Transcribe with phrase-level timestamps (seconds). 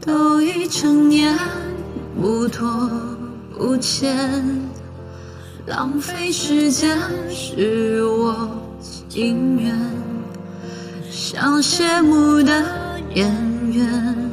[0.00, 1.36] 都已成年，
[2.20, 2.90] 不拖
[3.56, 4.16] 不欠，
[5.66, 6.98] 浪费时间
[7.28, 8.48] 是我
[8.80, 9.74] 情愿，
[11.10, 12.64] 像谢幕的
[13.14, 13.28] 演
[13.70, 14.30] 员，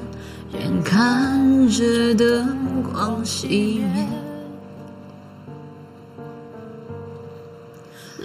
[0.53, 4.07] 眼看着灯光熄灭。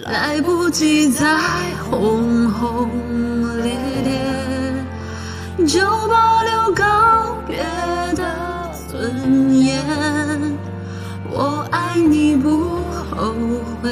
[0.03, 1.37] 来不及再
[1.89, 2.89] 轰轰
[3.61, 6.20] 烈烈，就保
[9.01, 9.81] 尊严。
[11.31, 12.49] 我爱你不
[13.09, 13.33] 后
[13.81, 13.91] 悔，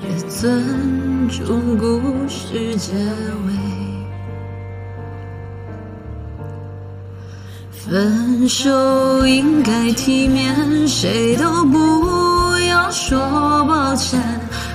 [0.00, 3.52] 也尊重故事结尾。
[7.70, 13.18] 分手应该体面，谁都不要说
[13.66, 14.18] 抱歉。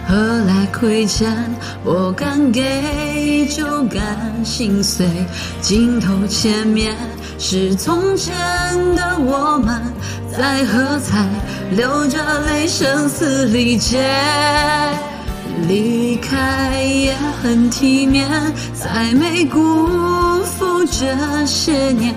[0.08, 1.36] 何来亏欠？
[1.84, 5.08] 我敢给就敢心碎。
[5.62, 6.96] 镜头前面
[7.44, 8.36] 是从前
[8.96, 9.82] 的我们，
[10.32, 11.28] 在喝彩，
[11.72, 14.00] 流着泪，声嘶力竭。
[15.68, 18.30] 离开也很体面，
[18.76, 19.58] 再没辜
[20.44, 22.14] 负这些年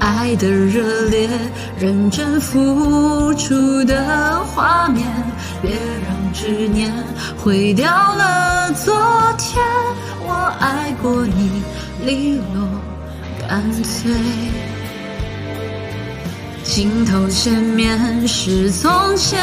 [0.00, 1.30] 爱的热烈，
[1.78, 5.06] 认真付出的画面。
[5.62, 6.92] 别让执念
[7.38, 8.92] 毁掉了昨
[9.38, 9.64] 天。
[10.26, 11.62] 我爱过你，
[12.04, 12.68] 利落
[13.48, 14.10] 干脆。
[16.62, 19.38] 镜头前面是从前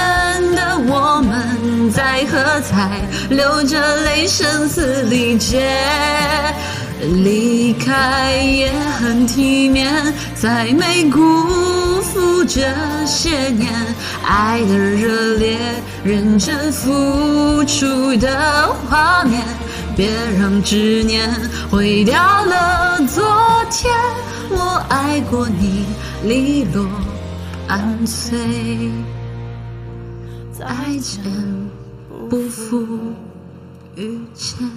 [0.56, 5.72] 的我们，在喝彩，流着泪，声嘶力竭。
[7.24, 9.92] 离开也很体面，
[10.36, 11.46] 再没辜
[12.02, 12.62] 负这
[13.06, 13.72] 些年
[14.24, 15.58] 爱的热烈，
[16.04, 19.42] 认真付出的画面。
[19.96, 21.30] 别让执念
[21.70, 23.41] 毁掉了昨。
[26.24, 26.86] 利落
[27.68, 28.92] 干脆。
[30.52, 30.68] 再
[31.00, 31.24] 见，
[32.30, 32.86] 不负
[33.96, 34.70] 遇见。